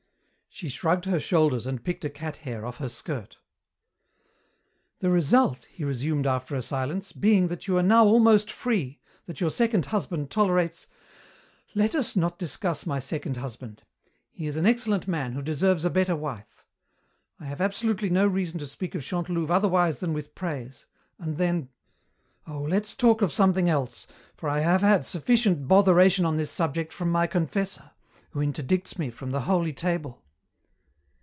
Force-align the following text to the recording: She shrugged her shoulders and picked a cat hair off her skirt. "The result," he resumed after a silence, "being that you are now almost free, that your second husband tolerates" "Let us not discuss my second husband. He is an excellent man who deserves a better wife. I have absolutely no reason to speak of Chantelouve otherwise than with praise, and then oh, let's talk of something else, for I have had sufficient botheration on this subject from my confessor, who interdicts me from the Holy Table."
She 0.53 0.67
shrugged 0.67 1.05
her 1.05 1.19
shoulders 1.19 1.65
and 1.65 1.81
picked 1.83 2.03
a 2.03 2.09
cat 2.09 2.35
hair 2.37 2.65
off 2.65 2.77
her 2.77 2.89
skirt. 2.89 3.37
"The 4.99 5.09
result," 5.09 5.63
he 5.71 5.85
resumed 5.85 6.27
after 6.27 6.57
a 6.57 6.61
silence, 6.61 7.13
"being 7.13 7.47
that 7.47 7.67
you 7.67 7.77
are 7.77 7.81
now 7.81 8.03
almost 8.05 8.51
free, 8.51 8.99
that 9.27 9.39
your 9.39 9.49
second 9.49 9.85
husband 9.87 10.29
tolerates" 10.29 10.87
"Let 11.73 11.95
us 11.95 12.17
not 12.17 12.37
discuss 12.37 12.85
my 12.85 12.99
second 12.99 13.37
husband. 13.37 13.83
He 14.29 14.45
is 14.45 14.57
an 14.57 14.65
excellent 14.65 15.07
man 15.07 15.31
who 15.31 15.41
deserves 15.41 15.85
a 15.85 15.89
better 15.89 16.17
wife. 16.17 16.65
I 17.39 17.45
have 17.45 17.61
absolutely 17.61 18.09
no 18.09 18.27
reason 18.27 18.59
to 18.59 18.67
speak 18.67 18.93
of 18.93 19.01
Chantelouve 19.05 19.49
otherwise 19.49 19.99
than 19.99 20.11
with 20.11 20.35
praise, 20.35 20.85
and 21.17 21.37
then 21.37 21.69
oh, 22.45 22.59
let's 22.61 22.93
talk 22.93 23.21
of 23.21 23.31
something 23.31 23.69
else, 23.69 24.05
for 24.35 24.49
I 24.49 24.59
have 24.59 24.81
had 24.81 25.05
sufficient 25.05 25.69
botheration 25.69 26.25
on 26.25 26.35
this 26.35 26.51
subject 26.51 26.91
from 26.91 27.09
my 27.09 27.25
confessor, 27.25 27.91
who 28.31 28.41
interdicts 28.41 28.99
me 28.99 29.09
from 29.09 29.31
the 29.31 29.41
Holy 29.47 29.71
Table." 29.71 30.17